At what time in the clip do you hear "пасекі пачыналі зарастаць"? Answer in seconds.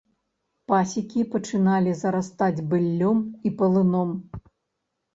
0.71-2.65